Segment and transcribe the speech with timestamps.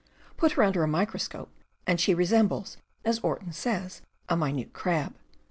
[0.35, 1.51] Put her under a microscope,
[1.85, 5.13] and she resembles, as Orton says, a minute crab.